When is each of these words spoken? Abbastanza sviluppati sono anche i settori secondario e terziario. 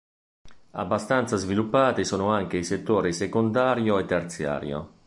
Abbastanza 0.71 1.37
sviluppati 1.37 2.05
sono 2.05 2.31
anche 2.31 2.57
i 2.57 2.63
settori 2.63 3.13
secondario 3.13 3.99
e 3.99 4.05
terziario. 4.05 4.93